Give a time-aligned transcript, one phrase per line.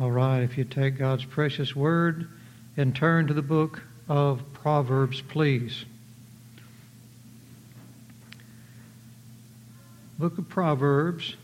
[0.00, 2.28] All right, if you take God's precious word
[2.76, 5.84] and turn to the book of Proverbs, please.
[10.16, 11.34] Book of Proverbs.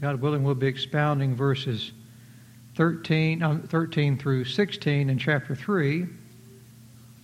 [0.00, 1.90] God willing, we'll be expounding verses
[2.76, 6.06] 13, uh, 13 through 16 in chapter 3.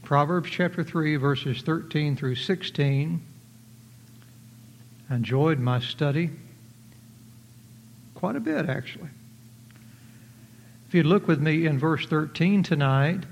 [0.02, 3.22] Proverbs chapter 3, verses 13 through 16.
[5.08, 6.30] I enjoyed my study
[8.24, 9.10] quite a bit, actually.
[10.88, 13.24] If you look with me in verse 13 tonight,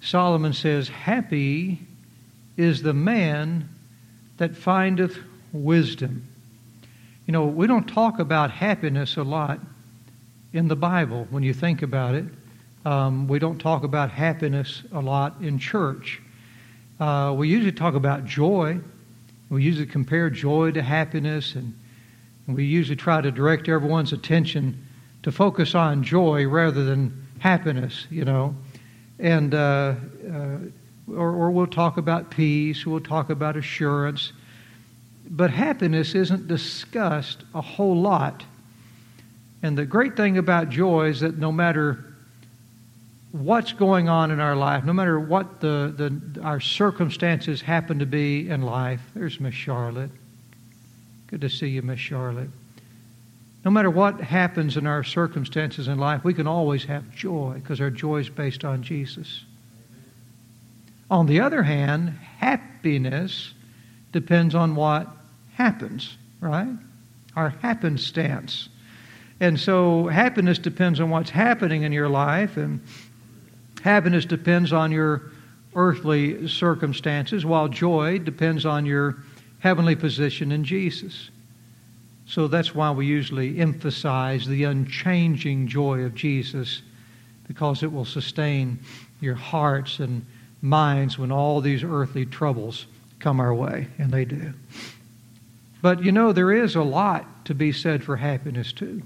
[0.00, 1.78] Solomon says, Happy
[2.56, 3.68] is the man
[4.38, 5.18] that findeth
[5.52, 6.26] wisdom.
[7.26, 9.60] You know, we don't talk about happiness a lot
[10.54, 12.24] in the Bible when you think about it.
[12.86, 16.22] Um, we don't talk about happiness a lot in church.
[16.98, 18.80] Uh, we usually talk about joy.
[19.50, 21.74] We usually compare joy to happiness and
[22.46, 24.86] we usually try to direct everyone's attention
[25.22, 28.54] to focus on joy rather than happiness, you know.
[29.18, 29.94] And, uh,
[30.30, 30.56] uh,
[31.08, 34.32] or, or we'll talk about peace, we'll talk about assurance.
[35.30, 38.44] But happiness isn't discussed a whole lot.
[39.62, 42.04] And the great thing about joy is that no matter
[43.32, 48.06] what's going on in our life, no matter what the, the, our circumstances happen to
[48.06, 50.10] be in life, there's Miss Charlotte.
[51.28, 52.50] Good to see you, Miss Charlotte.
[53.64, 57.80] No matter what happens in our circumstances in life, we can always have joy because
[57.80, 59.44] our joy is based on Jesus.
[61.10, 63.52] On the other hand, happiness
[64.12, 65.08] depends on what
[65.54, 66.68] happens, right?
[67.36, 68.68] Our happenstance.
[69.40, 72.80] And so happiness depends on what's happening in your life, and
[73.82, 75.22] happiness depends on your
[75.74, 79.23] earthly circumstances, while joy depends on your
[79.64, 81.30] heavenly position in Jesus.
[82.26, 86.82] So that's why we usually emphasize the unchanging joy of Jesus,
[87.48, 88.78] because it will sustain
[89.22, 90.26] your hearts and
[90.60, 92.84] minds when all these earthly troubles
[93.20, 94.52] come our way, and they do.
[95.80, 99.00] But you know, there is a lot to be said for happiness, too.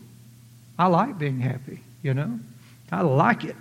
[0.77, 2.41] I like being happy, you know,
[2.91, 3.57] I like it.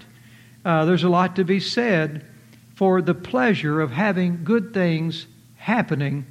[0.65, 2.25] Uh, there's a lot to be said
[2.73, 6.25] for the pleasure of having good things happening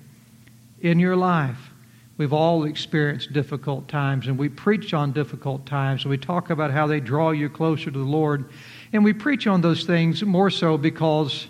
[0.81, 1.71] in your life.
[2.19, 6.71] We've all experienced difficult times, and we preach on difficult times, and we talk about
[6.71, 8.47] how they draw you closer to the Lord.
[8.93, 11.47] And we preach on those things more so because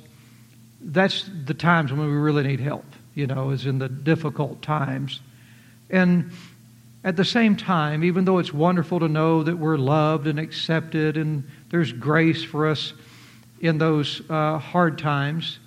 [0.80, 5.20] that's the times when we really need help, you know, is in the difficult times.
[5.88, 6.32] And
[7.04, 11.16] at the same time, even though it's wonderful to know that we're loved and accepted
[11.16, 12.92] and there's grace for us
[13.60, 15.60] in those uh, hard times,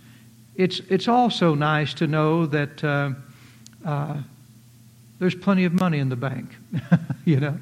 [0.56, 2.84] it's, it's also nice to know that.
[2.84, 3.12] Uh,
[3.86, 4.18] uh,
[5.20, 6.50] there's plenty of money in the bank,
[7.26, 7.58] you know.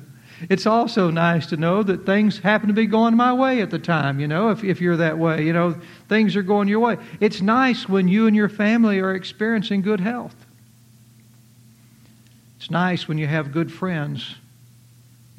[0.50, 3.80] It's also nice to know that things happen to be going my way at the
[3.80, 5.76] time, you know, if, if you're that way, you know,
[6.10, 6.98] things are going your way.
[7.20, 10.36] It's nice when you and your family are experiencing good health.
[12.58, 14.36] It's nice when you have good friends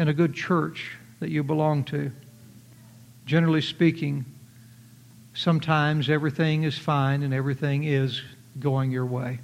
[0.01, 2.11] and a good church that you belong to.
[3.25, 4.25] Generally speaking,
[5.35, 8.21] sometimes everything is fine and everything is
[8.59, 9.39] going your way.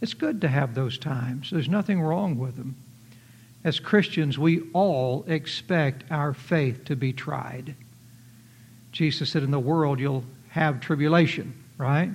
[0.00, 1.50] It's good to have those times.
[1.50, 2.76] There's nothing wrong with them.
[3.64, 7.74] As Christians, we all expect our faith to be tried.
[8.92, 12.10] Jesus said, In the world you'll have tribulation, right?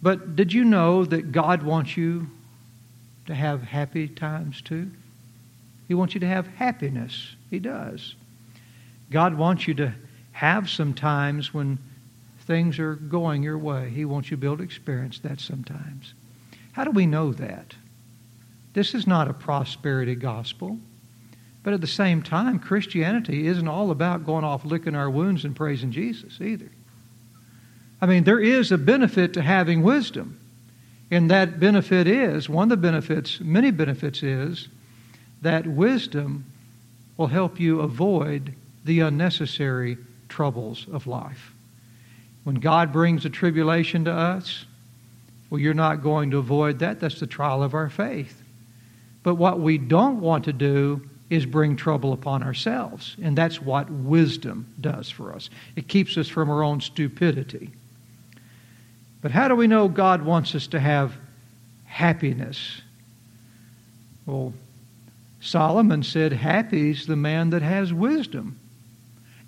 [0.00, 2.28] But did you know that God wants you
[3.26, 4.90] to have happy times too?
[5.86, 7.36] He wants you to have happiness.
[7.50, 8.14] He does.
[9.10, 9.94] God wants you to
[10.32, 11.78] have some times when
[12.40, 13.90] things are going your way.
[13.90, 16.14] He wants you to be able to experience that sometimes.
[16.72, 17.74] How do we know that?
[18.72, 20.78] This is not a prosperity gospel.
[21.62, 25.54] But at the same time, Christianity isn't all about going off licking our wounds and
[25.54, 26.70] praising Jesus either.
[28.00, 30.40] I mean, there is a benefit to having wisdom.
[31.10, 34.68] And that benefit is, one of the benefits, many benefits is,
[35.42, 36.46] that wisdom
[37.16, 38.54] will help you avoid
[38.84, 39.98] the unnecessary
[40.28, 41.54] troubles of life.
[42.42, 44.64] When God brings a tribulation to us,
[45.52, 46.98] well, you're not going to avoid that.
[46.98, 48.42] That's the trial of our faith.
[49.22, 53.16] But what we don't want to do is bring trouble upon ourselves.
[53.22, 55.50] And that's what wisdom does for us.
[55.76, 57.70] It keeps us from our own stupidity.
[59.20, 61.18] But how do we know God wants us to have
[61.84, 62.80] happiness?
[64.24, 64.54] Well,
[65.42, 68.58] Solomon said, Happy's the man that has wisdom.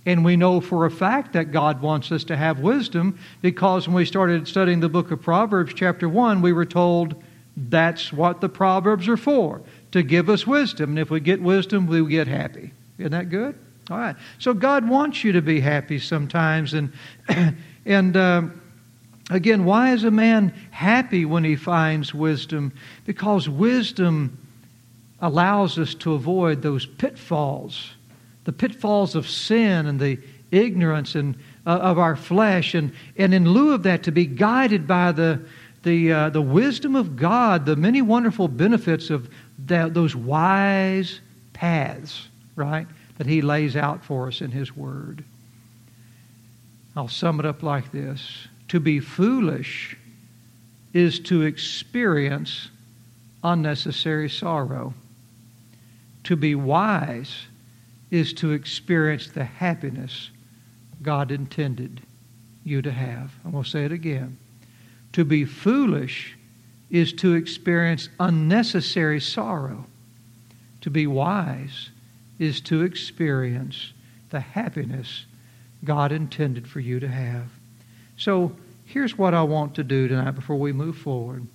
[0.06, 3.94] And we know for a fact that God wants us to have wisdom because when
[3.94, 7.14] we started studying the book of Proverbs, chapter 1, we were told
[7.56, 9.62] That's what the Proverbs are for,
[9.92, 10.90] to give us wisdom.
[10.90, 12.72] And if we get wisdom, we get happy.
[12.98, 13.58] Isn't that good?
[13.90, 14.16] All right.
[14.38, 16.74] So God wants you to be happy sometimes.
[16.74, 16.92] And,
[17.86, 18.42] and uh,
[19.30, 22.72] again, why is a man happy when he finds wisdom?
[23.04, 24.38] Because wisdom
[25.20, 27.92] allows us to avoid those pitfalls,
[28.44, 30.18] the pitfalls of sin and the
[30.50, 31.36] ignorance and,
[31.66, 32.74] uh, of our flesh.
[32.74, 35.40] And, and in lieu of that, to be guided by the,
[35.82, 39.28] the, uh, the wisdom of God, the many wonderful benefits of
[39.66, 41.20] that, those wise
[41.52, 42.86] paths, right,
[43.18, 45.24] that He lays out for us in His Word.
[46.96, 49.96] I'll sum it up like this To be foolish
[50.92, 52.68] is to experience
[53.42, 54.94] unnecessary sorrow.
[56.24, 57.46] To be wise
[58.10, 60.30] is to experience the happiness
[61.02, 62.00] God intended
[62.64, 63.32] you to have.
[63.44, 64.38] I'm going to say it again.
[65.12, 66.36] To be foolish
[66.90, 69.86] is to experience unnecessary sorrow.
[70.82, 71.90] To be wise
[72.38, 73.92] is to experience
[74.30, 75.26] the happiness
[75.84, 77.48] God intended for you to have.
[78.16, 81.46] So here's what I want to do tonight before we move forward.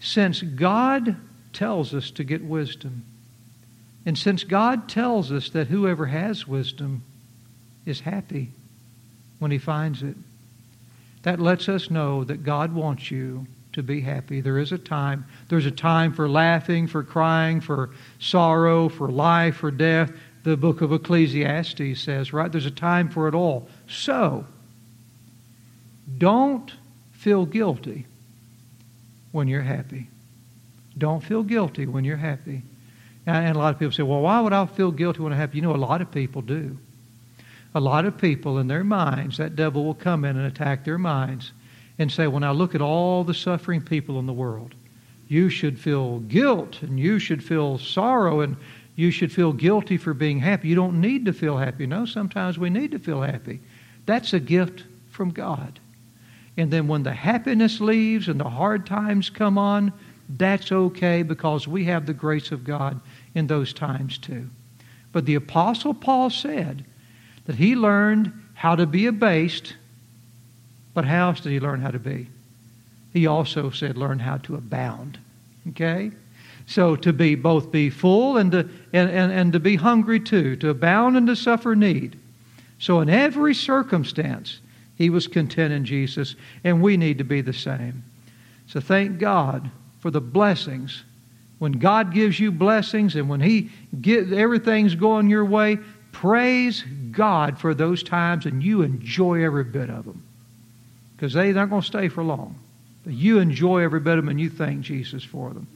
[0.00, 1.16] Since God
[1.52, 3.04] tells us to get wisdom,
[4.06, 7.02] and since God tells us that whoever has wisdom
[7.86, 8.50] is happy
[9.38, 10.16] when he finds it,
[11.22, 14.40] that lets us know that God wants you to be happy.
[14.40, 15.24] There is a time.
[15.48, 20.12] There's a time for laughing, for crying, for sorrow, for life, for death.
[20.44, 22.52] The book of Ecclesiastes says, right?
[22.52, 23.68] There's a time for it all.
[23.88, 24.46] So,
[26.18, 26.70] don't
[27.12, 28.06] feel guilty
[29.32, 30.08] when you're happy.
[30.96, 32.62] Don't feel guilty when you're happy.
[33.26, 35.54] And a lot of people say, well, why would I feel guilty when I have?
[35.54, 36.76] You know, a lot of people do.
[37.74, 40.98] A lot of people in their minds, that devil will come in and attack their
[40.98, 41.52] minds
[41.98, 44.74] and say, well, now look at all the suffering people in the world.
[45.28, 48.56] You should feel guilt and you should feel sorrow and
[48.96, 50.68] you should feel guilty for being happy.
[50.68, 51.86] You don't need to feel happy.
[51.86, 53.60] No, sometimes we need to feel happy.
[54.06, 55.80] That's a gift from God.
[56.56, 59.92] And then when the happiness leaves and the hard times come on,
[60.28, 63.00] that's okay because we have the grace of God
[63.34, 64.48] in those times too.
[65.12, 66.84] But the Apostle Paul said
[67.46, 69.74] that he learned how to be abased,
[70.92, 72.28] but how else did he learn how to be?
[73.12, 75.18] He also said, learn how to abound.
[75.68, 76.10] Okay?
[76.66, 80.56] So to be both be full and to, and, and, and to be hungry too,
[80.56, 82.18] to abound and to suffer need.
[82.78, 84.60] So in every circumstance,
[84.96, 88.04] he was content in Jesus, and we need to be the same.
[88.66, 89.70] So thank God
[90.00, 91.04] for the blessings.
[91.58, 93.70] When God gives you blessings and when He
[94.00, 95.78] get everything's going your way,
[96.12, 100.22] praise God for those times and you enjoy every bit of them.
[101.16, 102.58] Because they're not going to stay for long.
[103.04, 105.66] But you enjoy every bit of them and you thank Jesus for them.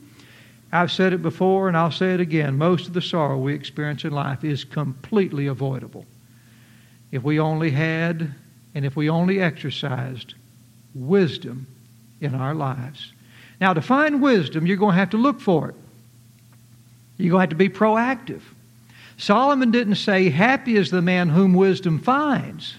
[0.70, 2.58] I've said it before and I'll say it again.
[2.58, 6.04] Most of the sorrow we experience in life is completely avoidable.
[7.10, 8.34] If we only had
[8.74, 10.34] and if we only exercised
[10.94, 11.66] wisdom
[12.20, 13.12] in our lives.
[13.60, 15.74] Now, to find wisdom, you're going to have to look for it.
[17.16, 18.42] You're going to have to be proactive.
[19.16, 22.76] Solomon didn't say, Happy is the man whom wisdom finds.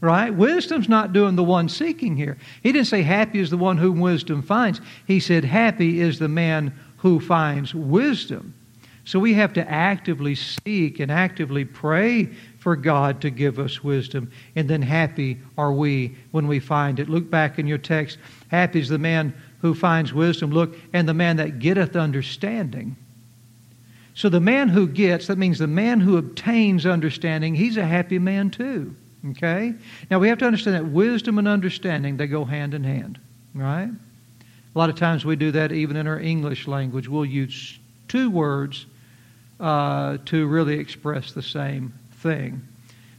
[0.00, 0.34] Right?
[0.34, 2.36] Wisdom's not doing the one seeking here.
[2.62, 4.80] He didn't say, Happy is the one whom wisdom finds.
[5.06, 8.54] He said, Happy is the man who finds wisdom.
[9.04, 12.24] So we have to actively seek and actively pray
[12.58, 14.32] for God to give us wisdom.
[14.56, 17.08] And then happy are we when we find it.
[17.08, 18.18] Look back in your text.
[18.48, 20.50] Happy is the man who finds wisdom.
[20.50, 22.96] Look, and the man that getteth understanding.
[24.14, 28.18] So the man who gets, that means the man who obtains understanding, he's a happy
[28.18, 28.94] man too.
[29.30, 29.74] Okay?
[30.10, 33.18] Now we have to understand that wisdom and understanding, they go hand in hand.
[33.54, 33.88] Right?
[33.88, 37.08] A lot of times we do that even in our English language.
[37.08, 38.86] We'll use two words
[39.58, 42.66] uh, to really express the same thing.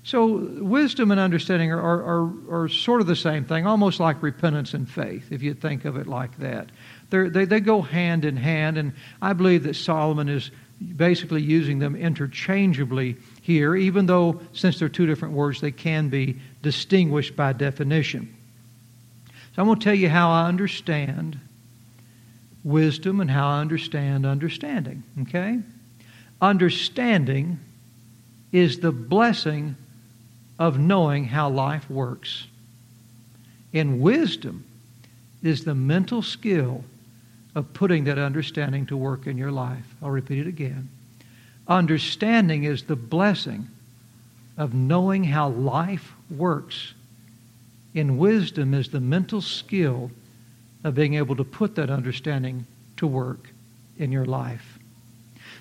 [0.07, 4.73] So, wisdom and understanding are, are, are, sort of the same thing, almost like repentance
[4.73, 6.69] and faith, if you think of it like that.
[7.09, 10.49] They're, they they go hand in hand, and I believe that Solomon is
[10.95, 16.39] basically using them interchangeably here, even though, since they're two different words, they can be
[16.61, 18.33] distinguished by definition.
[19.57, 21.37] So, I'm going to tell you how I understand
[22.63, 25.59] wisdom and how I understand understanding, okay?
[26.39, 27.59] Understanding
[28.53, 29.75] is the blessing
[30.59, 32.47] of knowing how life works.
[33.73, 34.65] And wisdom
[35.43, 36.83] is the mental skill
[37.55, 39.85] of putting that understanding to work in your life.
[40.01, 40.89] I'll repeat it again.
[41.67, 43.67] Understanding is the blessing
[44.57, 46.93] of knowing how life works.
[47.93, 50.11] And wisdom is the mental skill
[50.83, 52.65] of being able to put that understanding
[52.97, 53.49] to work
[53.97, 54.79] in your life.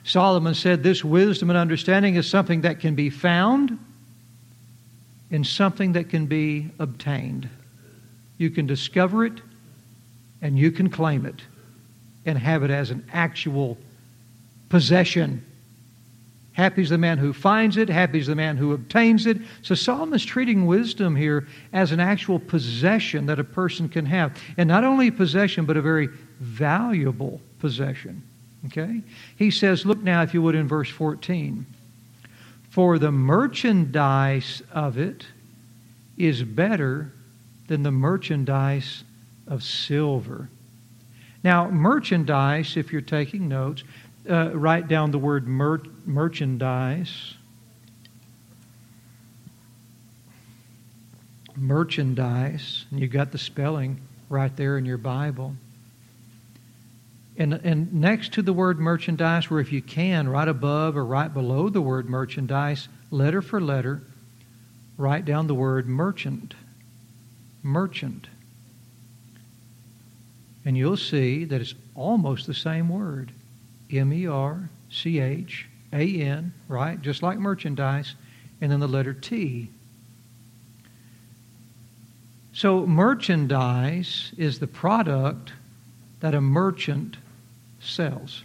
[0.04, 3.78] Solomon said this wisdom and understanding is something that can be found
[5.30, 7.48] and something that can be obtained.
[8.38, 9.40] You can discover it
[10.42, 11.42] and you can claim it
[12.24, 13.78] and have it as an actual
[14.68, 15.44] possession.
[16.52, 19.38] Happy is the man who finds it, happy is the man who obtains it.
[19.62, 24.36] So Solomon is treating wisdom here as an actual possession that a person can have.
[24.56, 26.08] And not only a possession, but a very
[26.40, 28.22] valuable possession.
[28.66, 29.02] Okay?
[29.36, 31.66] He says, look now, if you would, in verse 14.
[32.76, 35.24] For the merchandise of it
[36.18, 37.10] is better
[37.68, 39.02] than the merchandise
[39.46, 40.50] of silver.
[41.42, 43.82] Now, merchandise, if you're taking notes,
[44.28, 47.32] uh, write down the word mer- merchandise.
[51.56, 55.54] Merchandise, and you got the spelling right there in your Bible.
[57.38, 61.32] And, and next to the word merchandise, or if you can, right above or right
[61.32, 64.02] below the word merchandise, letter for letter,
[64.96, 66.54] write down the word merchant.
[67.62, 68.28] Merchant.
[70.64, 73.32] And you'll see that it's almost the same word
[73.92, 77.00] M E R C H A N, right?
[77.00, 78.14] Just like merchandise,
[78.60, 79.68] and then the letter T.
[82.52, 85.52] So, merchandise is the product
[86.20, 87.18] that a merchant
[87.86, 88.44] sells.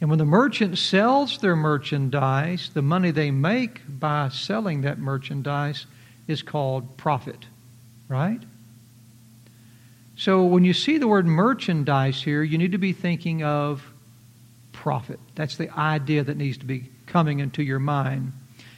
[0.00, 5.86] And when the merchant sells their merchandise, the money they make by selling that merchandise
[6.28, 7.46] is called profit,
[8.06, 8.40] right?
[10.16, 13.84] So when you see the word merchandise here, you need to be thinking of
[14.72, 15.18] profit.
[15.34, 18.32] That's the idea that needs to be coming into your mind.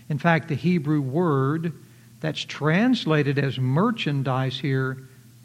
[0.09, 1.73] In fact, the Hebrew word
[2.21, 4.99] that's translated as merchandise here,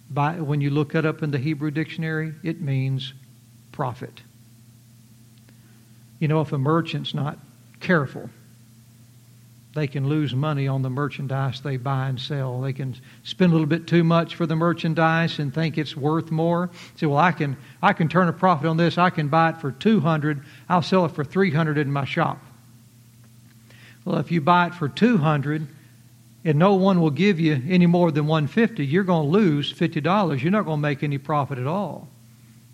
[0.10, 3.14] by, when you look it up in the Hebrew dictionary, it means
[3.76, 4.22] profit.
[6.20, 7.38] You know, if a merchant's not
[7.82, 8.30] careful,
[9.76, 12.62] they can lose money on the merchandise they buy and sell.
[12.62, 16.32] They can spend a little bit too much for the merchandise and think it's worth
[16.32, 16.70] more.
[16.96, 18.98] Say, well, I can I can turn a profit on this.
[18.98, 20.42] I can buy it for two hundred.
[20.70, 22.42] I'll sell it for three hundred in my shop.
[24.06, 25.68] Well, if you buy it for two hundred,
[26.46, 29.70] and no one will give you any more than one fifty, you're going to lose
[29.70, 30.42] fifty dollars.
[30.42, 32.08] You're not going to make any profit at all.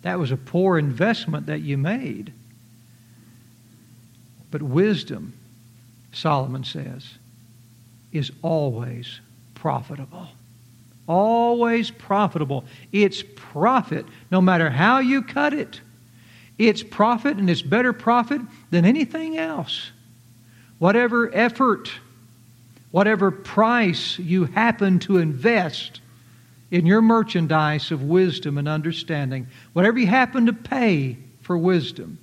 [0.02, 2.34] That was a poor investment that you made.
[4.50, 5.34] But wisdom,
[6.12, 7.08] Solomon says,
[8.12, 9.20] is always
[9.56, 10.28] profitable.
[11.08, 12.66] Always profitable.
[12.92, 15.80] It's profit, no matter how you cut it.
[16.58, 19.92] It's profit, and it's better profit than anything else.
[20.80, 21.92] Whatever effort,
[22.92, 26.01] whatever price you happen to invest
[26.72, 32.18] in your merchandise of wisdom and understanding, whatever you happen to pay for wisdom,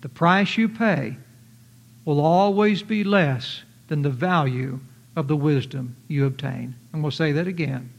[0.00, 1.16] the price you pay
[2.04, 4.78] will always be less than the value
[5.16, 6.74] of the wisdom you obtain.
[6.92, 7.90] And we'll say that again.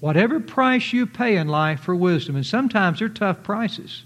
[0.00, 4.02] Whatever price you pay in life for wisdom, and sometimes they're tough prices.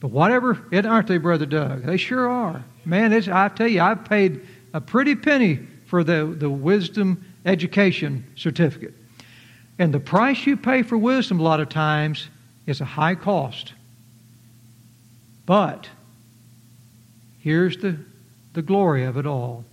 [0.00, 1.82] But whatever, it aren't they, Brother Doug?
[1.82, 2.64] They sure are.
[2.84, 5.56] Man, I tell you, I've paid a pretty penny
[5.86, 8.94] for the, the wisdom education certificate.
[9.78, 12.28] And the price you pay for wisdom a lot of times
[12.66, 13.72] is a high cost.
[15.46, 15.88] But
[17.40, 17.96] here's the,
[18.54, 19.64] the glory of it all.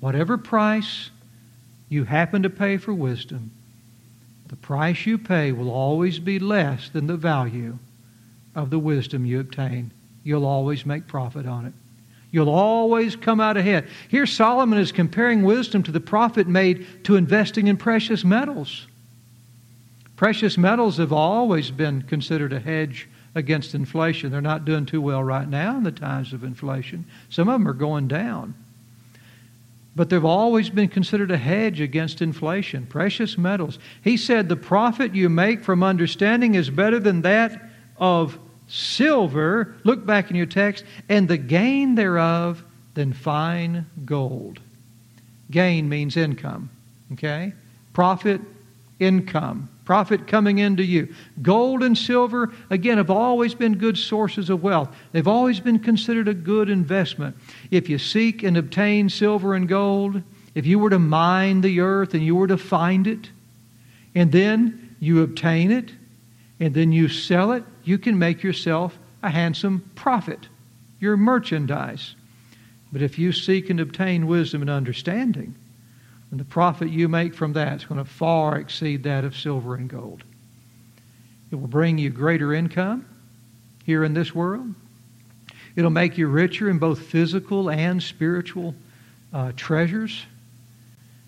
[0.00, 1.10] Whatever price
[1.88, 3.52] you happen to pay for wisdom,
[4.48, 7.78] the price you pay will always be less than the value
[8.54, 9.90] of the wisdom you obtain.
[10.24, 11.72] You'll always make profit on it.
[12.30, 13.88] You'll always come out ahead.
[14.08, 18.86] Here, Solomon is comparing wisdom to the profit made to investing in precious metals.
[20.22, 24.30] Precious metals have always been considered a hedge against inflation.
[24.30, 27.06] They're not doing too well right now in the times of inflation.
[27.28, 28.54] Some of them are going down.
[29.96, 32.86] But they've always been considered a hedge against inflation.
[32.86, 33.80] Precious metals.
[34.04, 37.60] He said, The profit you make from understanding is better than that
[37.96, 38.38] of
[38.68, 39.74] silver.
[39.82, 40.84] Look back in your text.
[41.08, 42.62] And the gain thereof
[42.94, 44.60] than fine gold.
[45.50, 46.70] Gain means income.
[47.14, 47.54] Okay?
[47.92, 48.40] Profit,
[49.02, 51.12] income profit coming into you.
[51.40, 54.94] Gold and silver, again, have always been good sources of wealth.
[55.12, 57.36] They've always been considered a good investment.
[57.70, 60.22] If you seek and obtain silver and gold,
[60.54, 63.30] if you were to mine the earth and you were to find it,
[64.14, 65.90] and then you obtain it,
[66.60, 70.48] and then you sell it, you can make yourself a handsome profit,
[71.00, 72.14] your merchandise.
[72.92, 75.54] But if you seek and obtain wisdom and understanding,
[76.32, 79.74] and the profit you make from that is going to far exceed that of silver
[79.74, 80.24] and gold.
[81.50, 83.04] It will bring you greater income
[83.84, 84.74] here in this world.
[85.76, 88.74] It'll make you richer in both physical and spiritual
[89.34, 90.24] uh, treasures.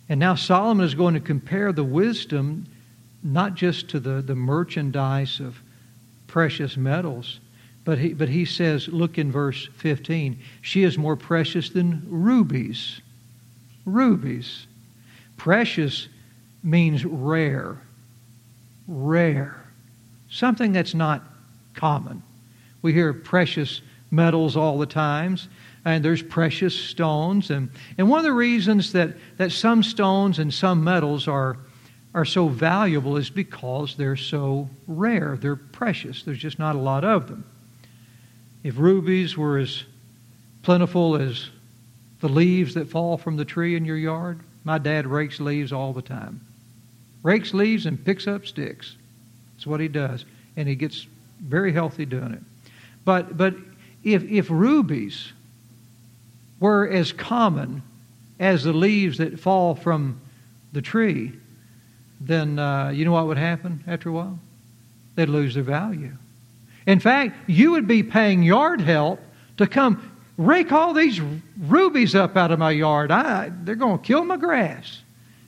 [0.08, 2.66] And now Solomon is going to compare the wisdom
[3.22, 5.60] not just to the, the merchandise of
[6.28, 7.40] precious metals,
[7.84, 13.02] but he, but he says, look in verse 15, she is more precious than rubies.
[13.84, 14.66] Rubies.
[15.36, 16.08] Precious
[16.62, 17.76] means rare.
[18.88, 19.56] Rare.
[20.30, 21.22] Something that's not
[21.74, 22.22] common.
[22.82, 25.48] We hear precious metals all the times,
[25.84, 27.50] and there's precious stones.
[27.50, 31.56] And, and one of the reasons that, that some stones and some metals are,
[32.14, 35.36] are so valuable is because they're so rare.
[35.40, 36.22] They're precious.
[36.22, 37.44] There's just not a lot of them.
[38.62, 39.84] If rubies were as
[40.62, 41.50] plentiful as
[42.20, 45.92] the leaves that fall from the tree in your yard, my dad rakes leaves all
[45.92, 46.40] the time.
[47.22, 48.96] Rakes leaves and picks up sticks.
[49.54, 50.24] That's what he does.
[50.56, 51.06] And he gets
[51.40, 52.42] very healthy doing it.
[53.04, 53.54] But, but
[54.02, 55.32] if, if rubies
[56.60, 57.82] were as common
[58.40, 60.20] as the leaves that fall from
[60.72, 61.32] the tree,
[62.20, 64.38] then uh, you know what would happen after a while?
[65.14, 66.12] They'd lose their value.
[66.86, 69.20] In fact, you would be paying yard help
[69.56, 71.20] to come rake all these
[71.58, 73.10] rubies up out of my yard.
[73.10, 75.02] I, they're going to kill my grass.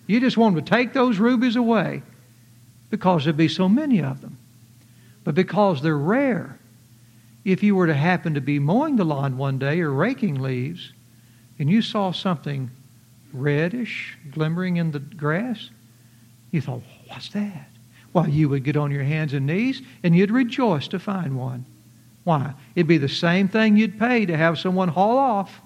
[0.07, 2.03] You just want to take those rubies away
[2.91, 4.39] because there'd be so many of them.
[5.25, 6.59] But because they're rare,
[7.45, 10.93] if you were to happen to be mowing the lawn one day or raking leaves
[11.59, 12.71] and you saw something
[13.33, 15.71] reddish glimmering in the grass,
[16.53, 17.69] you thought, what's that?
[18.13, 21.65] Well, you would get on your hands and knees and you'd rejoice to find one.
[22.27, 22.55] Why?
[22.75, 25.61] It'd be the same thing you'd pay to have someone haul off.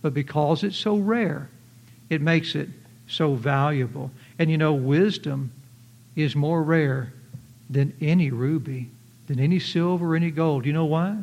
[0.00, 1.50] But because it's so rare,
[2.08, 2.70] it makes it
[3.06, 4.10] so valuable.
[4.38, 5.52] And you know, wisdom
[6.16, 7.12] is more rare
[7.68, 8.88] than any ruby
[9.26, 10.64] than any silver any gold.
[10.64, 11.18] You know why?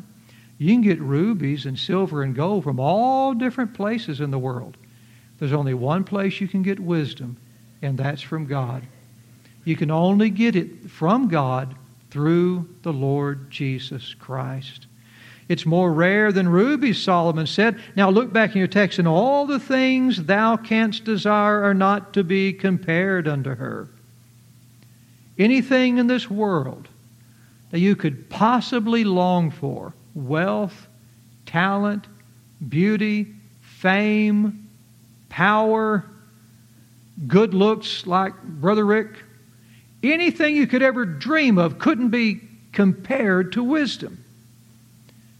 [0.58, 4.76] You can get rubies and silver and gold from all different places in the world.
[5.38, 7.36] There's only one place you can get wisdom,
[7.82, 8.84] and that's from God.
[9.64, 11.74] You can only get it from God
[12.10, 14.86] through the Lord Jesus Christ.
[15.48, 17.78] It's more rare than rubies, Solomon said.
[17.94, 22.12] Now look back in your text, and all the things thou canst desire are not
[22.14, 23.88] to be compared unto her.
[25.38, 26.88] Anything in this world
[27.70, 30.88] that you could possibly long for wealth,
[31.44, 32.06] talent,
[32.68, 33.26] beauty,
[33.60, 34.68] fame,
[35.28, 36.04] power,
[37.26, 39.10] good looks like Brother Rick,
[40.12, 42.40] anything you could ever dream of couldn't be
[42.72, 44.22] compared to wisdom.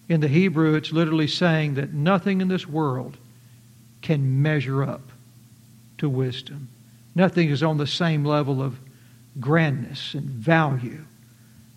[0.09, 3.17] In the Hebrew, it's literally saying that nothing in this world
[4.03, 5.03] can measure up
[5.99, 6.69] to wisdom.
[7.15, 8.79] Nothing is on the same level of
[9.41, 11.05] grandness and value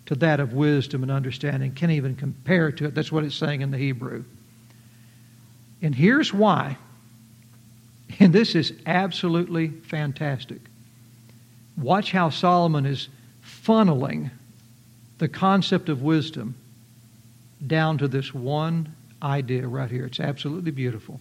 [0.06, 1.72] to that of wisdom and understanding.
[1.72, 2.94] Can't even compare to it.
[2.94, 4.24] That's what it's saying in the Hebrew.
[5.82, 6.76] And here's why.
[8.18, 10.60] And this is absolutely fantastic.
[11.76, 13.08] Watch how Solomon is
[13.44, 14.30] funneling
[15.18, 16.54] the concept of wisdom
[17.66, 20.06] down to this one idea right here.
[20.06, 21.20] It's absolutely beautiful.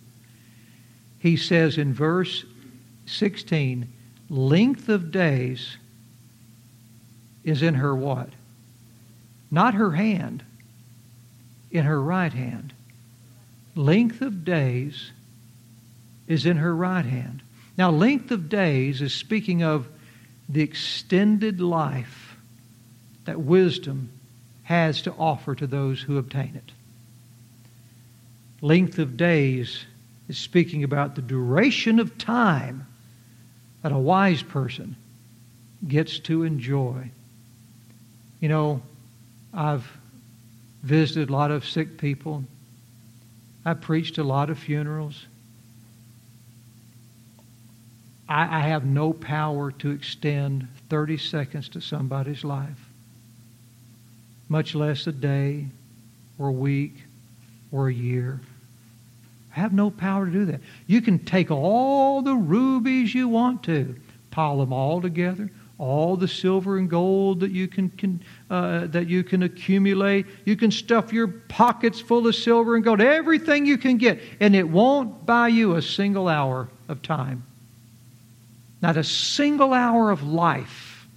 [1.20, 2.46] He says in verse
[3.06, 3.92] 16,
[4.30, 5.78] length of days
[7.44, 8.30] is in her what?
[9.52, 10.44] not her hand,
[11.72, 12.74] in her right hand.
[13.76, 15.12] Length of days
[16.28, 17.42] is in her right hand.
[17.78, 19.88] Now, length of days is speaking of
[20.50, 22.36] the extended life
[23.26, 24.10] that wisdom
[24.64, 26.72] has to offer to those who obtain it.
[28.62, 29.86] Length of days
[30.28, 32.86] is speaking about the duration of time
[33.84, 34.96] that a wise person
[35.88, 37.10] gets to enjoy.
[38.42, 38.82] You know,
[39.54, 39.90] I've
[40.84, 42.44] visited a lot of sick people.
[43.66, 45.26] I preached a lot of funerals.
[48.30, 52.80] I, I have no power to extend 30 seconds to somebody's life,
[54.48, 55.66] much less a day
[56.38, 56.94] or a week
[57.72, 58.40] or a year.
[59.56, 60.62] I have no power to do that.
[60.86, 63.96] You can take all the rubies you want to,
[64.30, 69.08] pile them all together, all the silver and gold that you can, can uh, that
[69.08, 70.28] you can accumulate.
[70.46, 74.56] You can stuff your pockets full of silver and gold, everything you can get, and
[74.56, 77.44] it won't buy you a single hour of time.
[78.82, 81.08] Not a single hour of life.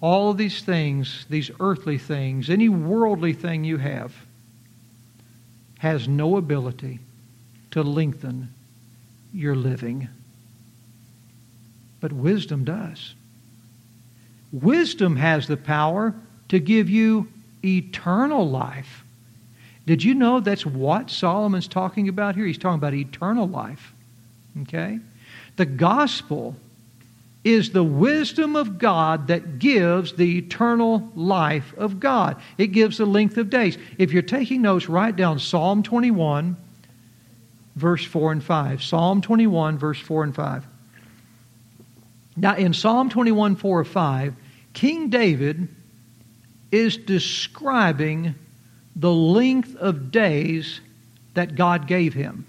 [0.00, 4.14] All of these things, these earthly things, any worldly thing you have,
[5.78, 7.00] has no ability
[7.72, 8.48] to lengthen
[9.32, 10.08] your living
[12.00, 13.14] but wisdom does.
[14.52, 16.14] Wisdom has the power
[16.48, 17.28] to give you
[17.64, 19.04] eternal life.
[19.86, 22.46] Did you know that's what Solomon's talking about here?
[22.46, 23.92] He's talking about eternal life.
[24.62, 25.00] Okay?
[25.58, 26.54] The gospel
[27.42, 32.40] is the wisdom of God that gives the eternal life of God.
[32.58, 33.76] It gives the length of days.
[33.98, 36.56] If you're taking notes, write down Psalm 21,
[37.74, 38.82] verse 4 and 5.
[38.84, 40.64] Psalm 21, verse 4 and 5.
[42.36, 44.34] Now, in Psalm 21, 4 or 5,
[44.74, 45.66] King David
[46.70, 48.36] is describing
[48.94, 50.80] the length of days
[51.34, 52.46] that God gave him.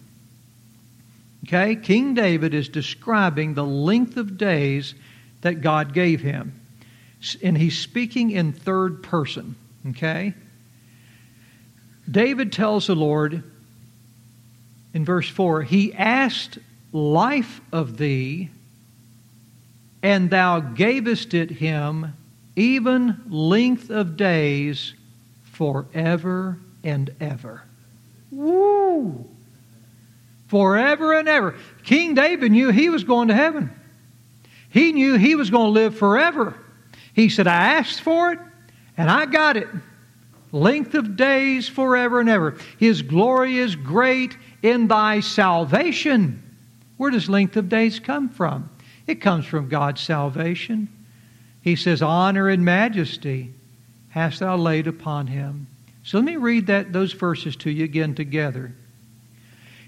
[1.49, 1.75] Okay?
[1.75, 4.93] King David is describing the length of days
[5.41, 6.61] that God gave him.
[7.41, 9.55] And he's speaking in third person.
[9.89, 10.35] Okay?
[12.09, 13.43] David tells the Lord
[14.93, 16.59] in verse 4 He asked
[16.93, 18.51] life of thee,
[20.03, 22.13] and thou gavest it him,
[22.55, 24.93] even length of days
[25.45, 27.63] forever and ever.
[28.29, 29.27] Woo!
[30.49, 31.55] Forever and ever.
[31.83, 33.71] King David knew he was going to heaven.
[34.69, 36.55] He knew he was going to live forever.
[37.13, 38.39] He said, I asked for it
[38.97, 39.67] and I got it.
[40.51, 42.57] Length of days forever and ever.
[42.77, 46.43] His glory is great in thy salvation.
[46.97, 48.69] Where does length of days come from?
[49.07, 50.87] It comes from God's salvation.
[51.61, 53.53] He says, Honor and majesty
[54.09, 55.67] hast thou laid upon him.
[56.03, 58.73] So let me read that, those verses to you again together.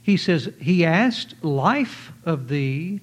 [0.02, 3.02] He says, He asked life of thee,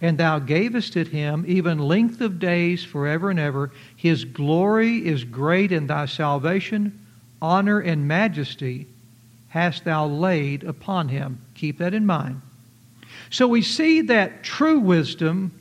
[0.00, 3.70] and thou gavest it him, even length of days forever and ever.
[3.96, 7.06] His glory is great in thy salvation.
[7.42, 8.86] Honor and majesty
[9.48, 11.40] hast thou laid upon him.
[11.54, 12.40] Keep that in mind.
[13.30, 15.52] So we see that true wisdom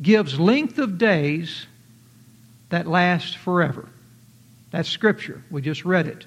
[0.00, 1.66] gives length of days
[2.70, 3.88] that last forever.
[4.70, 5.42] That's Scripture.
[5.50, 6.26] We just read it.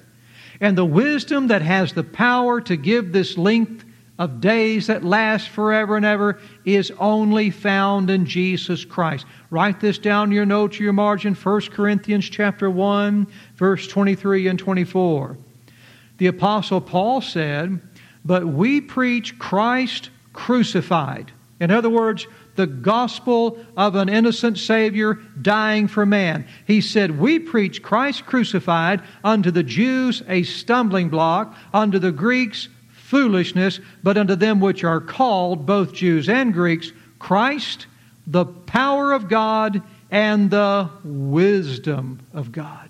[0.60, 3.84] And the wisdom that has the power to give this length
[4.18, 9.24] of days that last forever and ever is only found in Jesus Christ.
[9.48, 14.48] Write this down in your notes or your margin, 1 Corinthians chapter 1, verse 23
[14.48, 15.38] and 24.
[16.18, 17.80] The apostle Paul said,
[18.22, 25.88] "But we preach Christ crucified." In other words, the gospel of an innocent Savior dying
[25.88, 26.46] for man.
[26.66, 32.68] He said, We preach Christ crucified, unto the Jews a stumbling block, unto the Greeks
[32.90, 37.86] foolishness, but unto them which are called, both Jews and Greeks, Christ,
[38.26, 42.89] the power of God and the wisdom of God.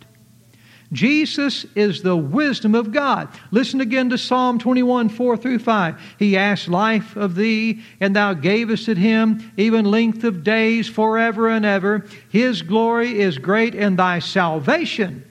[0.93, 3.29] Jesus is the wisdom of God.
[3.53, 6.01] Listen again to Psalm 21, 4 through 5.
[6.19, 11.49] He asked life of thee, and thou gavest it him, even length of days forever
[11.49, 12.07] and ever.
[12.31, 15.25] His glory is great in thy salvation.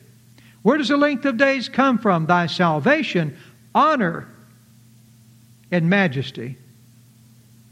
[0.61, 2.25] Where does the length of days come from?
[2.25, 3.35] Thy salvation,
[3.75, 4.27] honor,
[5.71, 6.55] and majesty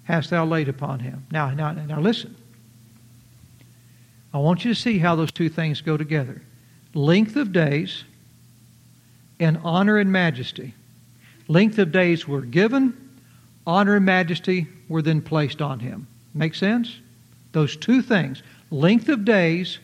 [0.03, 1.25] hast thou laid upon him.
[1.31, 2.35] Now, now, now listen.
[4.33, 6.41] I want you to see how those two things go together
[6.97, 8.03] length of days,
[9.39, 10.73] and honor and majesty.
[11.47, 12.95] Length of days were given,
[13.67, 16.07] honor and majesty were then placed on him.
[16.33, 16.97] Make sense?
[17.51, 19.79] Those two things length of days,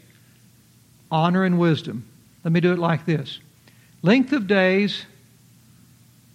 [1.12, 2.06] honor and wisdom.
[2.43, 3.39] Let me do it like this
[4.02, 5.06] length of days,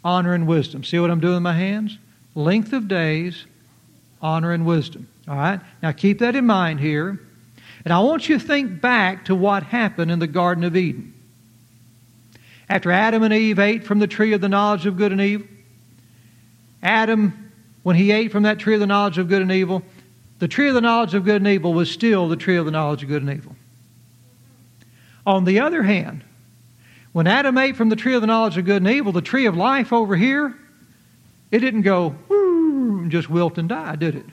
[0.05, 0.85] honor and wisdom.
[0.85, 1.99] See what I'm doing with my hands?
[2.35, 3.45] Length of days,
[4.23, 5.09] honor and wisdom.
[5.27, 5.61] All right?
[5.83, 7.21] Now keep that in mind here.
[7.89, 11.15] And I want you to think back to what happened in the Garden of Eden.
[12.69, 15.47] After Adam and Eve ate from the tree of the knowledge of good and evil,
[16.83, 17.51] Adam,
[17.85, 19.83] when he ate from that tree of the knowledge of good and evil,
[20.39, 22.71] the tree of the knowledge of good and evil was still the tree of the
[22.71, 23.57] knowledge of good and evil.
[25.27, 26.23] On the other hand,
[27.13, 29.47] when Adam ate from the tree of the knowledge of good and evil, the tree
[29.47, 30.55] of life over here,
[31.51, 34.27] it didn't go and just wilt and die, did it?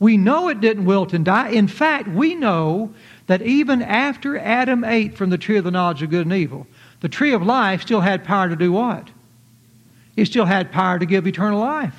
[0.00, 1.50] We know it didn't wilt and die.
[1.50, 2.92] In fact, we know
[3.26, 6.66] that even after Adam ate from the tree of the knowledge of good and evil,
[7.00, 9.08] the tree of life still had power to do what?
[10.16, 11.94] It still had power to give eternal life.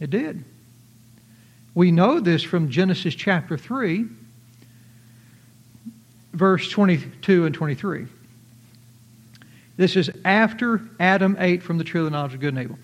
[0.00, 0.42] It did.
[1.74, 4.06] We know this from Genesis chapter 3,
[6.32, 8.06] verse 22 and 23.
[9.76, 12.78] This is after Adam ate from the tree of the knowledge of good and evil.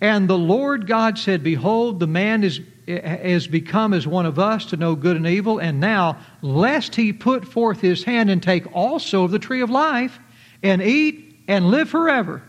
[0.00, 4.66] And the Lord God said, Behold, the man is, is become as one of us
[4.66, 8.74] to know good and evil, and now, lest he put forth his hand and take
[8.74, 10.18] also of the tree of life,
[10.62, 12.42] and eat and live forever.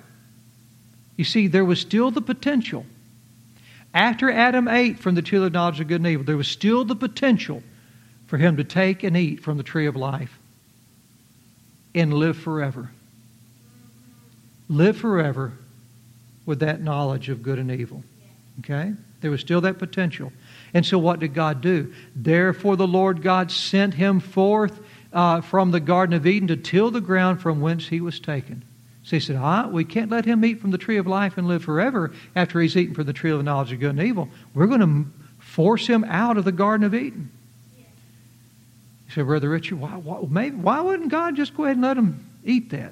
[1.16, 2.86] You see, there was still the potential.
[3.94, 6.84] After Adam ate from the tree of knowledge of good and evil, there was still
[6.84, 7.64] the potential
[8.28, 10.38] for him to take and eat from the tree of life
[11.96, 12.92] and live forever.
[14.70, 15.54] Live forever
[16.48, 18.04] with that knowledge of good and evil.
[18.62, 18.94] Okay?
[19.22, 20.32] There was still that potential.
[20.74, 21.94] And so, what did God do?
[22.16, 24.80] Therefore, the Lord God sent him forth
[25.14, 28.64] uh, from the Garden of Eden to till the ground from whence he was taken.
[29.04, 31.48] So he said, ah, we can't let him eat from the tree of life and
[31.48, 34.28] live forever after he's eaten from the tree of the knowledge of good and evil.
[34.54, 35.06] We're going to
[35.40, 37.32] force him out of the Garden of Eden.
[39.06, 41.96] He said, Brother Richard, why, why, maybe, why wouldn't God just go ahead and let
[41.96, 42.92] him eat that?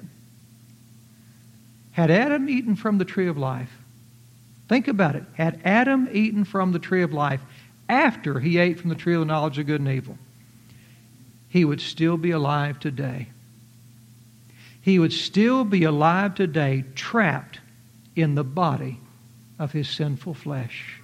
[1.96, 3.70] Had Adam eaten from the tree of life,
[4.68, 5.24] think about it.
[5.32, 7.40] Had Adam eaten from the tree of life
[7.88, 10.18] after he ate from the tree of the knowledge of good and evil,
[11.48, 13.28] he would still be alive today.
[14.82, 17.60] He would still be alive today, trapped
[18.14, 19.00] in the body
[19.58, 21.00] of his sinful flesh.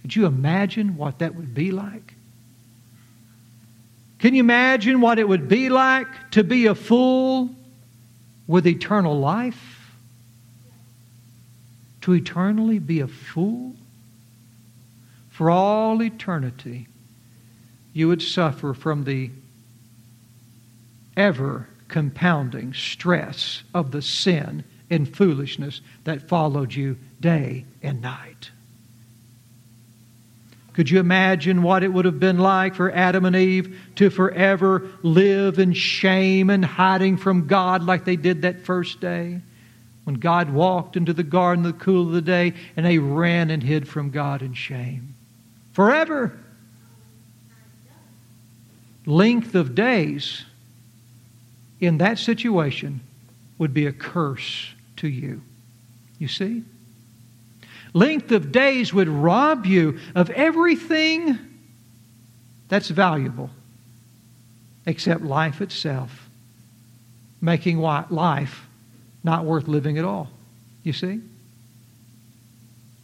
[0.00, 2.14] Could you imagine what that would be like?
[4.20, 7.50] Can you imagine what it would be like to be a fool
[8.46, 9.73] with eternal life?
[12.04, 13.76] To eternally be a fool?
[15.30, 16.86] For all eternity,
[17.94, 19.30] you would suffer from the
[21.16, 28.50] ever compounding stress of the sin and foolishness that followed you day and night.
[30.74, 34.90] Could you imagine what it would have been like for Adam and Eve to forever
[35.02, 39.40] live in shame and hiding from God like they did that first day?
[40.04, 43.50] When God walked into the garden in the cool of the day and they ran
[43.50, 45.14] and hid from God in shame.
[45.72, 46.38] Forever.
[49.06, 50.44] Length of days
[51.80, 53.00] in that situation
[53.58, 55.42] would be a curse to you.
[56.18, 56.62] You see?
[57.92, 61.38] Length of days would rob you of everything
[62.68, 63.50] that's valuable
[64.86, 66.28] except life itself,
[67.40, 68.66] making life
[69.24, 70.30] not worth living at all.
[70.82, 71.20] You see?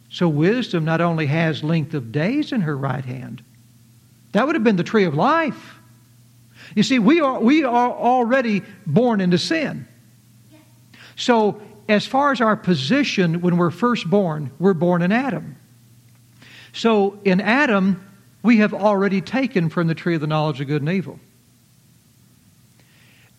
[0.09, 3.43] So wisdom not only has length of days in her right hand,
[4.33, 5.79] that would have been the tree of life.
[6.75, 9.87] You see, we are, we are already born into sin.
[11.15, 15.57] So, as far as our position when we're first born, we're born in Adam.
[16.71, 18.01] So, in Adam,
[18.43, 21.19] we have already taken from the tree of the knowledge of good and evil.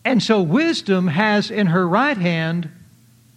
[0.05, 2.71] And so, wisdom has in her right hand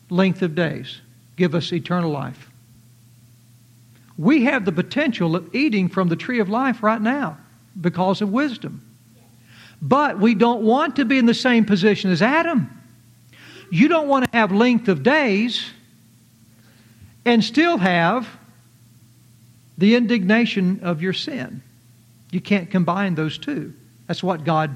[0.10, 1.01] length of days,
[1.36, 2.49] give us eternal life.
[4.17, 7.38] We have the potential of eating from the tree of life right now
[7.80, 8.82] because of wisdom.
[9.82, 12.69] But we don't want to be in the same position as Adam.
[13.71, 15.69] You don't want to have length of days
[17.25, 18.28] and still have
[19.78, 21.62] the indignation of your sin.
[22.32, 23.73] You can't combine those two.
[24.08, 24.75] That's what God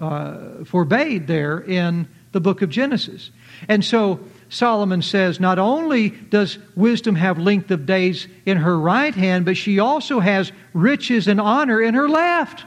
[0.00, 3.30] uh, forbade there in the book of Genesis.
[3.68, 9.14] And so Solomon says not only does wisdom have length of days in her right
[9.14, 12.64] hand, but she also has riches and honor in her left.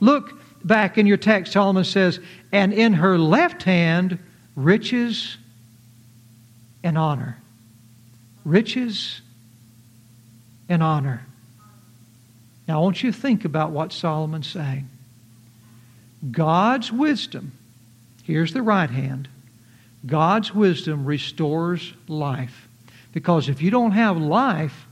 [0.00, 2.20] Look back in your text, Solomon says,
[2.52, 4.18] and in her left hand,
[4.54, 5.36] riches
[6.82, 7.38] and honor.
[8.44, 9.20] Riches
[10.68, 11.26] and honor.
[12.66, 14.88] Now, I want you to think about what Solomon's saying.
[16.30, 17.52] God's wisdom,
[18.22, 19.28] here's the right hand,
[20.06, 22.68] God's wisdom restores life.
[23.12, 24.86] Because if you don't have life,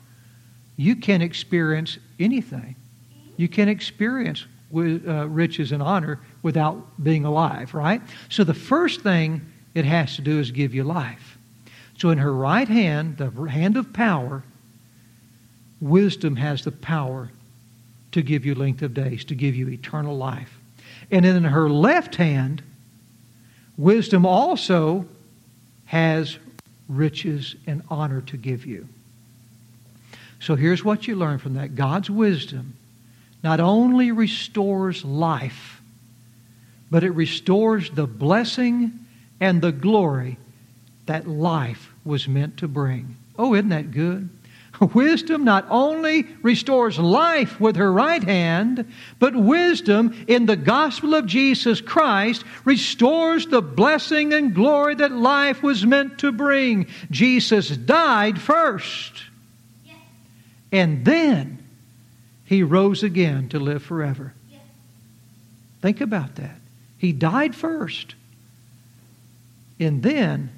[0.76, 2.76] you can't experience anything.
[3.36, 8.00] You can't experience uh, riches and honor without being alive, right?
[8.30, 9.42] So the first thing
[9.74, 11.36] it has to do is give you life.
[11.98, 14.42] So in her right hand, the hand of power,
[15.80, 17.30] wisdom has the power
[18.12, 20.58] to give you length of days, to give you eternal life.
[21.12, 22.62] And in her left hand,
[23.76, 25.06] wisdom also
[25.84, 26.38] has
[26.88, 28.88] riches and honor to give you.
[30.40, 32.74] So here's what you learn from that God's wisdom
[33.42, 35.82] not only restores life,
[36.90, 38.92] but it restores the blessing
[39.40, 40.38] and the glory
[41.06, 43.16] that life was meant to bring.
[43.36, 44.28] Oh, isn't that good?
[44.80, 51.26] Wisdom not only restores life with her right hand, but wisdom in the gospel of
[51.26, 56.86] Jesus Christ restores the blessing and glory that life was meant to bring.
[57.10, 59.24] Jesus died first.
[60.72, 61.58] And then
[62.46, 64.32] he rose again to live forever.
[65.80, 66.56] Think about that.
[66.98, 68.14] He died first.
[69.78, 70.50] And then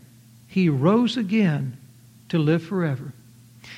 [0.49, 1.77] he rose again
[2.29, 3.13] to live forever.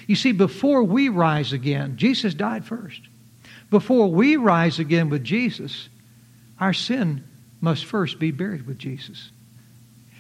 [0.07, 3.01] You see, before we rise again, Jesus died first.
[3.71, 5.89] Before we rise again with Jesus,
[6.61, 7.25] our sin
[7.61, 9.31] must first be buried with Jesus.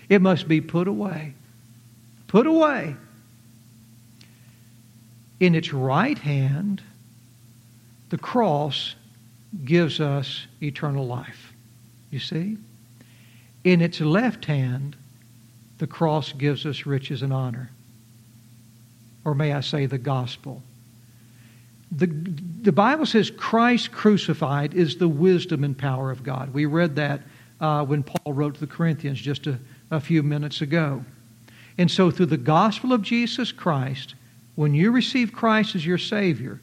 [0.09, 1.35] It must be put away.
[2.27, 2.97] Put away.
[5.39, 6.83] In its right hand,
[8.09, 8.95] the cross
[9.65, 11.53] gives us eternal life.
[12.11, 12.57] You see?
[13.65, 14.97] In its left hand,
[15.79, 17.71] the cross gives us riches and honor.
[19.27, 20.63] Or may I say, the gospel.
[21.91, 26.55] The, the Bible says Christ crucified is the wisdom and power of God.
[26.55, 27.23] We read that
[27.61, 29.59] uh, when Paul wrote to the Corinthians just a,
[29.91, 31.05] a few minutes ago.
[31.77, 34.15] And so, through the gospel of Jesus Christ,
[34.55, 36.61] when you receive Christ as your Savior,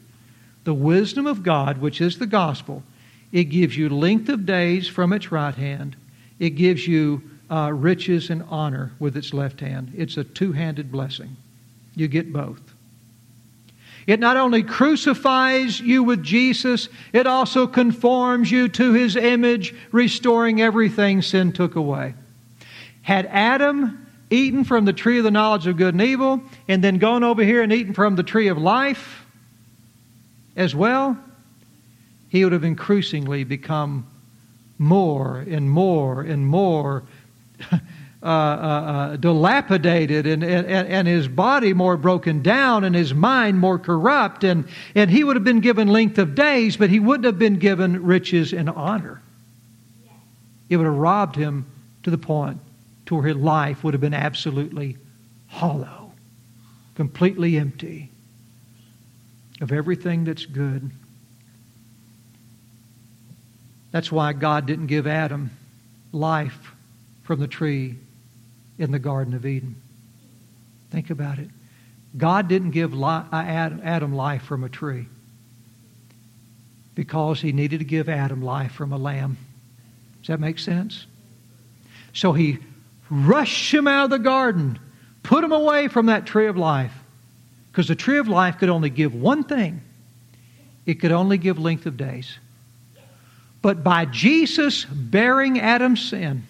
[0.64, 2.82] the wisdom of God, which is the gospel,
[3.30, 5.96] it gives you length of days from its right hand.
[6.38, 9.92] It gives you uh, riches and honor with its left hand.
[9.94, 11.36] It's a two handed blessing.
[11.94, 12.60] You get both.
[14.06, 20.60] It not only crucifies you with Jesus, it also conforms you to his image, restoring
[20.60, 22.14] everything sin took away.
[23.02, 26.98] Had Adam eaten from the tree of the knowledge of good and evil, and then
[26.98, 29.24] gone over here and eaten from the tree of life
[30.56, 31.18] as well,
[32.28, 34.06] he would have increasingly become
[34.78, 37.04] more and more and more
[38.24, 43.58] uh, uh, uh, dilapidated and, and, and his body more broken down and his mind
[43.58, 44.44] more corrupt.
[44.44, 47.58] And, and he would have been given length of days, but he wouldn't have been
[47.58, 49.20] given riches and honor.
[50.70, 51.66] It would have robbed him
[52.04, 52.60] to the point
[53.04, 54.96] to where his life would have been absolutely
[55.48, 56.12] hollow,
[56.94, 58.10] completely empty
[59.60, 60.90] of everything that's good.
[63.90, 65.50] That's why God didn't give Adam
[66.10, 66.72] life
[67.24, 67.96] from the tree
[68.78, 69.76] in the Garden of Eden.
[70.90, 71.48] Think about it.
[72.16, 75.06] God didn't give uh, Adam life from a tree
[76.94, 79.36] because he needed to give Adam life from a lamb.
[80.20, 81.06] Does that make sense?
[82.12, 82.58] So he
[83.10, 84.78] rushed him out of the garden,
[85.22, 86.92] put him away from that tree of life.
[87.70, 89.80] Because the tree of life could only give one thing
[90.86, 92.38] it could only give length of days.
[93.62, 96.46] But by Jesus bearing Adam's sin,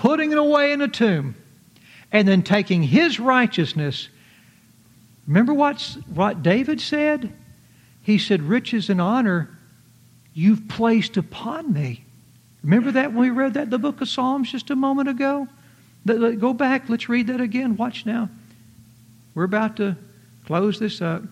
[0.00, 1.34] putting it away in a tomb,
[2.10, 4.08] and then taking his righteousness.
[5.26, 7.30] Remember what's, what David said?
[8.02, 9.50] He said, Riches and honor
[10.32, 12.02] you've placed upon me.
[12.62, 15.46] Remember that when we read that in the book of Psalms just a moment ago?
[16.06, 17.76] Go back, let's read that again.
[17.76, 18.30] Watch now.
[19.34, 19.98] We're about to
[20.46, 21.24] close this up.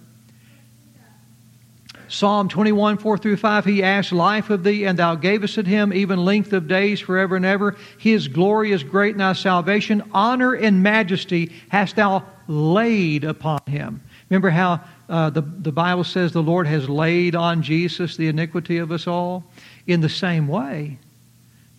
[2.09, 5.93] Psalm 21, 4 through 5, he asked life of thee, and thou gavest it him,
[5.93, 7.77] even length of days forever and ever.
[7.99, 10.03] His glory is great in thy salvation.
[10.13, 14.03] Honor and majesty hast thou laid upon him.
[14.31, 18.79] Remember how uh, the, the Bible says the Lord has laid on Jesus the iniquity
[18.79, 19.45] of us all?
[19.87, 20.99] In the same way,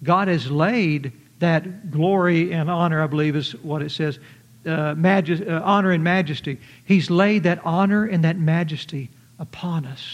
[0.04, 4.20] God has laid that glory and honor, I believe is what it says,
[4.66, 6.60] uh, majest, uh, honor and majesty.
[6.86, 10.06] He's laid that honor and that majesty upon us.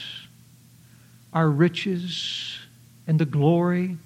[1.34, 2.60] Our riches
[3.08, 3.98] and the glory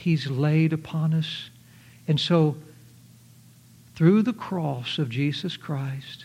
[0.00, 1.50] He's laid upon us.
[2.08, 2.56] And so,
[3.94, 6.24] through the cross of Jesus Christ,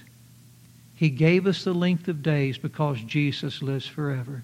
[0.96, 4.44] He gave us the length of days because Jesus lives forever.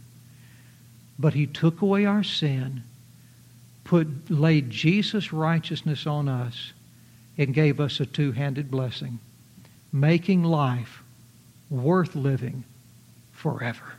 [1.17, 2.83] But He took away our sin,
[3.85, 6.73] put, laid Jesus' righteousness on us,
[7.37, 9.19] and gave us a two handed blessing,
[9.93, 11.01] making life
[11.69, 12.65] worth living
[13.41, 13.93] forever.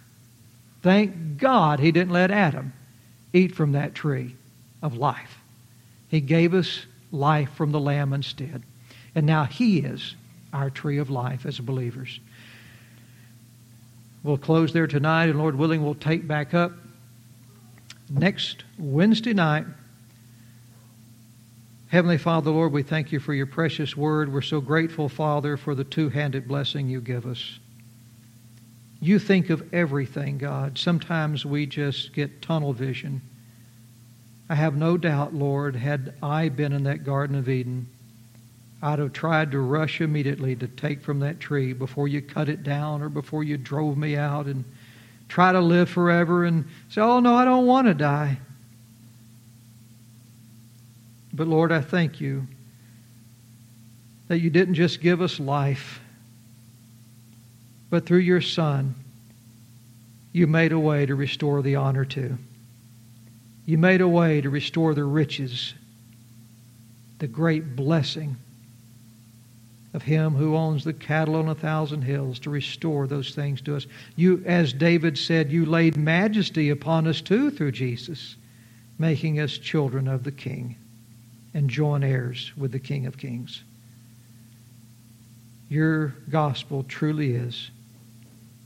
[0.83, 2.72] Thank God he didn't let Adam
[3.33, 4.35] eat from that tree
[4.83, 5.38] of life.
[6.09, 8.62] He gave us life from the Lamb instead.
[9.14, 10.14] And now he is
[10.52, 12.20] our tree of life as believers.
[14.22, 16.72] We'll close there tonight, and Lord willing, we'll take back up
[18.09, 19.66] next Wednesday night.
[21.88, 24.33] Heavenly Father, Lord, we thank you for your precious word.
[24.33, 27.59] We're so grateful, Father, for the two handed blessing you give us.
[29.03, 30.79] You think of everything, God.
[30.79, 33.21] Sometimes we just get tunnel vision.
[34.48, 37.88] I have no doubt, Lord, had I been in that Garden of Eden,
[38.81, 42.63] I'd have tried to rush immediately to take from that tree before you cut it
[42.63, 44.65] down or before you drove me out and
[45.29, 48.38] try to live forever and say, oh, no, I don't want to die.
[51.33, 52.46] But Lord, I thank you
[54.29, 56.02] that you didn't just give us life,
[57.93, 58.95] but through your Son,
[60.33, 62.38] you made a way to restore the honor to.
[63.67, 65.75] You made a way to restore the riches,
[67.19, 68.37] the great blessing
[69.93, 73.77] of him who owns the cattle on a thousand hills to restore those things to
[73.77, 73.87] us.
[74.17, 78.37] You, as David said, you laid majesty upon us too through Jesus,
[78.99, 80.77] making us children of the King
[81.53, 83.63] and joint heirs with the King of Kings.
[85.69, 87.71] Your gospel truly is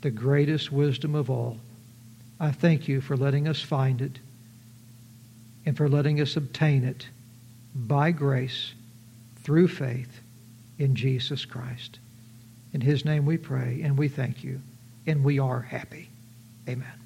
[0.02, 1.58] the greatest wisdom of all.
[2.38, 4.18] I thank you for letting us find it
[5.64, 7.08] and for letting us obtain it
[7.74, 8.72] by grace
[9.42, 10.20] through faith
[10.78, 11.98] in Jesus Christ.
[12.72, 14.60] In his name we pray and we thank you
[15.06, 16.08] and we are happy.
[16.68, 17.05] Amen.